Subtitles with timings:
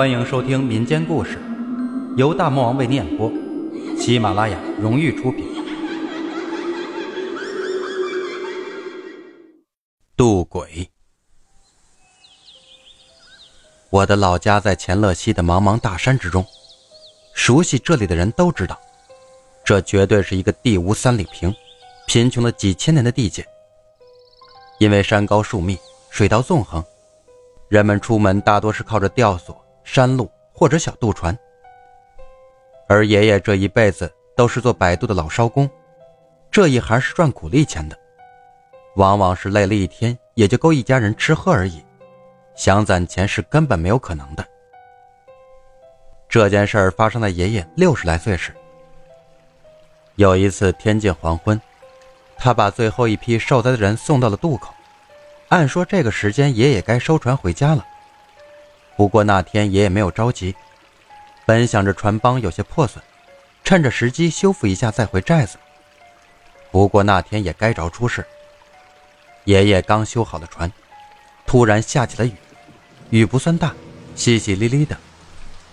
[0.00, 1.38] 欢迎收听民间故事，
[2.16, 3.30] 由大魔王为您演播，
[3.98, 5.44] 喜马拉雅荣誉出品。
[10.16, 10.88] 渡鬼，
[13.90, 16.42] 我的老家在乾乐西的茫茫大山之中，
[17.34, 18.80] 熟悉这里的人都知道，
[19.62, 21.54] 这绝对是一个地无三里平、
[22.06, 23.46] 贫穷了几千年的地界。
[24.78, 26.82] 因为山高树密，水道纵横，
[27.68, 29.59] 人们出门大多是靠着吊索、
[29.92, 31.36] 山路或者小渡船。
[32.88, 35.68] 而爷爷这一辈子都是做摆渡的老艄工，
[36.48, 37.98] 这一行是赚苦力钱的，
[38.94, 41.84] 往往是累了一天也就够一家人吃喝而已，
[42.54, 44.46] 想攒钱是根本没有可能的。
[46.28, 48.54] 这件事儿发生在爷爷六十来岁时。
[50.14, 51.60] 有一次天近黄昏。
[52.42, 54.72] 他把最后一批受灾的人送到了渡口。
[55.48, 57.84] 按说这个时间爷爷该收船回家了。
[59.00, 60.54] 不过那天爷爷没有着急，
[61.46, 63.02] 本想着船帮有些破损，
[63.64, 65.56] 趁着时机修复一下再回寨子。
[66.70, 68.26] 不过那天也该着出事。
[69.44, 70.70] 爷爷刚修好了船，
[71.46, 72.34] 突然下起了雨，
[73.08, 73.74] 雨不算大，
[74.14, 74.98] 淅淅沥沥的，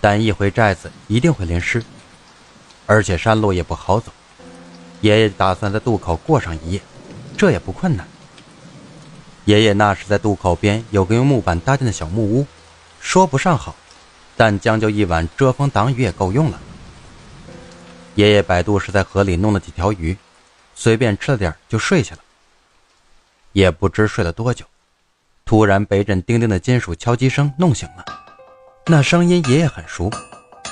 [0.00, 1.84] 但一回寨子一定会淋湿，
[2.86, 4.10] 而且山路也不好走。
[5.02, 6.80] 爷爷打算在渡口过上一夜，
[7.36, 8.08] 这也不困难。
[9.44, 12.46] 爷爷那时在渡口边有个用木板搭建的小木屋，
[13.00, 13.74] 说不上好，
[14.36, 16.60] 但将就一晚遮风挡雨也够用了。
[18.14, 20.16] 爷爷摆渡时在河里弄了几条鱼，
[20.74, 22.20] 随便吃了点就睡下了。
[23.52, 24.64] 也不知睡了多久，
[25.44, 28.04] 突然被一阵叮叮的金属敲击声弄醒了。
[28.86, 30.10] 那声音爷爷很熟，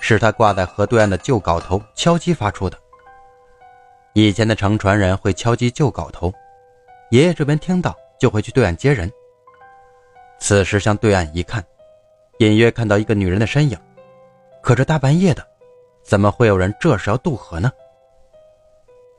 [0.00, 2.78] 是他挂在河对岸的旧镐头敲击发出的。
[4.14, 6.32] 以前的乘船人会敲击旧镐头，
[7.10, 9.10] 爷爷这边听到就会去对岸接人。
[10.38, 11.64] 此时向对岸一看，
[12.42, 13.78] 隐约看到一个女人的身影。
[14.60, 15.46] 可这大半夜的，
[16.02, 17.70] 怎么会有人这时要渡河呢？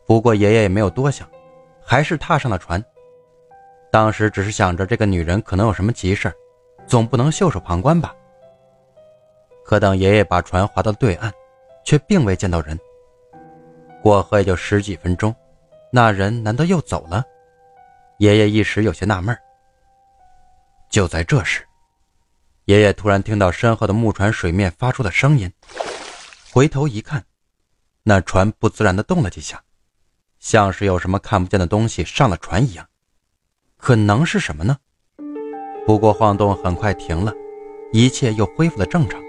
[0.06, 1.26] 不过爷爷也没有多想，
[1.82, 2.84] 还是踏上了船。
[3.90, 6.34] 当时只是想着这个女人可能有什么急事
[6.88, 8.14] 总不能袖手旁观吧。
[9.64, 11.32] 可等爷爷把船划到对岸，
[11.86, 12.78] 却并未见到人。
[14.02, 15.34] 过河也就十几分钟，
[15.92, 17.24] 那人难道又走了？
[18.18, 19.38] 爷爷一时有些纳闷。
[20.90, 21.66] 就在这时，
[22.66, 25.52] 爷爷突然听到身后的木船水面发出的声音，
[26.52, 27.26] 回头一看，
[28.04, 29.62] 那船不自然的动了几下，
[30.40, 32.88] 像是有什么看不见的东西上了船一样。
[33.76, 34.78] 可能是什么呢？
[35.86, 37.34] 不过晃动很快停了，
[37.92, 39.22] 一切又恢复了正常。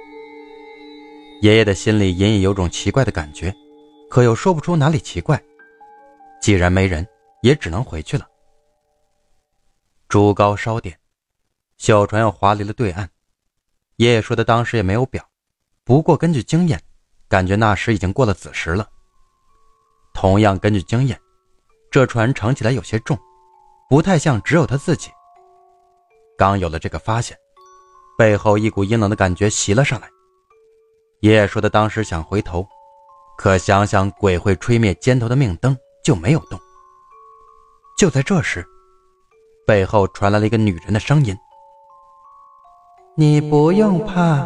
[1.43, 3.53] 爷爷的心里隐隐有种奇怪的感觉。
[4.09, 5.43] 可又说不出哪里奇怪。
[6.41, 7.05] 既然没人，
[7.43, 8.29] 也只能回去了。
[10.09, 10.97] 烛高烧点，
[11.79, 13.11] 小船又划离了对岸。
[13.97, 15.25] 爷爷说的当时也没有表，
[15.85, 16.81] 不过根据经验，
[17.29, 18.89] 感觉那时已经过了子时了。
[20.13, 21.21] 同样根据经验，
[21.91, 23.19] 这船乘起来有些重，
[23.89, 25.11] 不太像只有他自己。
[26.37, 27.37] 刚有了这个发现，
[28.19, 30.09] 背后一股阴冷的感觉袭了上来。
[31.21, 32.67] 爷爷说的当时想回头。
[33.37, 36.57] 可想想鬼会吹灭肩头的命灯，就没有动。
[37.99, 38.65] 就在这时，
[39.67, 41.37] 背后传来了一个女人的声音
[43.17, 44.45] ：“你不用怕，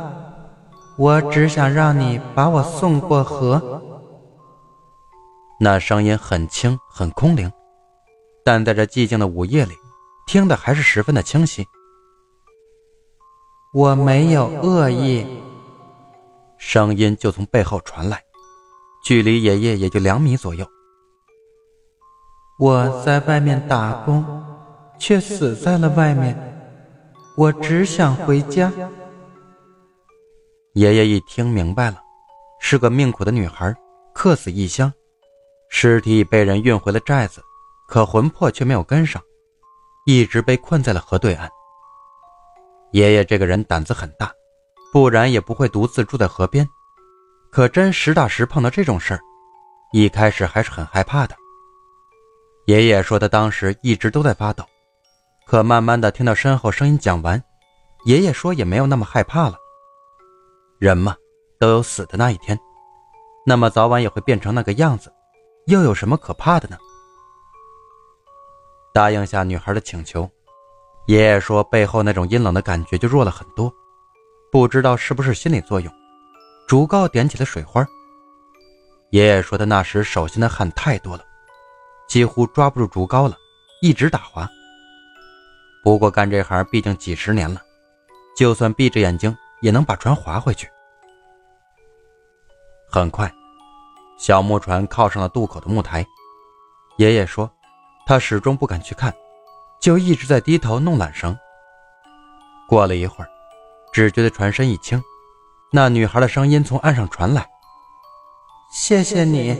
[0.97, 3.83] 我只想让你把我送过河。”
[5.61, 7.51] 那声音很轻很空灵，
[8.45, 9.73] 但在这寂静的午夜里，
[10.27, 11.67] 听的还是十分的清晰。
[13.75, 15.27] 我没有恶意，
[16.59, 18.23] 声音就从背后传来。
[19.03, 20.67] 距离爷爷也就两米左右。
[22.59, 24.25] 我在外面打工，
[24.99, 26.48] 却死在了外面。
[27.39, 28.69] 我只想回家。
[30.73, 32.03] 爷爷一听明白了，
[32.59, 33.73] 是个命苦的女孩，
[34.13, 34.93] 客死异乡，
[35.69, 37.41] 尸体被人运回了寨子，
[37.87, 39.23] 可魂魄却没有跟上，
[40.05, 41.49] 一直被困在了河对岸。
[42.91, 44.33] 爷爷这个人胆子很大，
[44.93, 46.69] 不然也不会独自住在河边。
[47.53, 49.21] 可真实打实碰到这种事儿，
[49.93, 51.37] 一开始还是很害怕的。
[52.67, 54.65] 爷爷说他当时一直都在发抖，
[55.49, 57.43] 可慢慢的听到身后声音讲完，
[58.05, 59.57] 爷爷说也没有那么害怕了。
[60.79, 61.17] 人嘛，
[61.59, 62.61] 都有死的那一天，
[63.47, 65.11] 那么早晚也会变成那个样子，
[65.67, 66.77] 又有什么可怕的呢？
[68.93, 70.31] 答应下女孩的请求，
[71.07, 73.73] 爷爷说背后那种阴冷的感觉就弱了很多，
[74.53, 75.91] 不知道是不是心理作用。
[76.67, 77.87] 竹篙点起了水花。
[79.13, 81.25] 爷爷说他那时手心的汗太多了，
[82.07, 83.35] 几乎抓不住竹篙了，
[83.81, 84.47] 一直打滑。
[85.83, 87.61] 不过干这行毕竟几十年了，
[88.37, 90.69] 就算闭着眼睛也能把船划回去。
[92.91, 93.33] 很快，
[94.19, 96.05] 小木船靠上了渡口的木台。
[96.97, 97.51] 爷爷说，
[98.07, 99.15] 他始终不敢去看，
[99.81, 101.37] 就一直在低头弄缆绳。
[102.69, 103.31] 过了一会儿，
[103.93, 105.03] 只觉得船身一轻，
[105.73, 107.49] 那女孩的声音从岸上传来
[108.73, 109.57] ：“谢谢你。”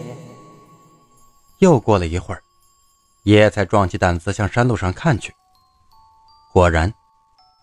[1.61, 2.43] 又过了一会儿，
[3.23, 5.35] 爷爷才壮起胆子向山路上看去。
[6.53, 6.93] 果然，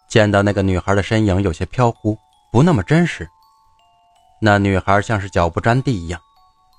[0.07, 2.17] 见到那个女孩的身影有些飘忽，
[2.51, 3.27] 不那么真实。
[4.41, 6.21] 那女孩像是脚不沾地一样，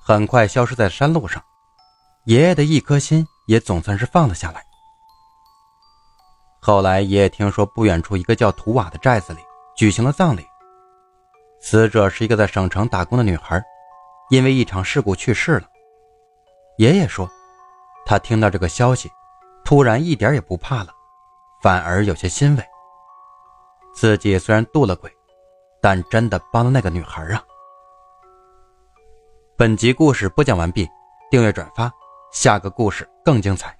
[0.03, 1.43] 很快消失在山路上。
[2.25, 4.63] 爷爷的一颗心也总算是放了下来。
[6.59, 9.39] 后来，爷爷听说不远处一个叫图瓦的寨子里
[9.75, 10.45] 举行了葬礼。
[11.61, 13.61] 死者是一个在省城打工的女孩，
[14.29, 15.63] 因为一场事故去世了。
[16.77, 17.29] 爷爷说，
[18.05, 19.09] 他听到这个消息，
[19.65, 20.93] 突然一点也不怕了，
[21.67, 22.63] 反而有些欣慰。
[23.93, 25.11] 自己虽然渡了鬼，
[25.81, 27.43] 但真的帮了那个女孩啊！
[29.57, 30.87] 本集故事播讲完毕，
[31.29, 31.91] 订阅转发，
[32.31, 33.76] 下个故事更精彩。